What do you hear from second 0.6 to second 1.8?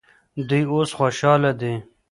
اوس خوشحاله دي.